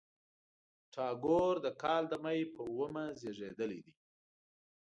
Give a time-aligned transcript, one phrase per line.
[0.93, 3.95] ټاګور د کال د مۍ په اوومه زېږېدلی دی.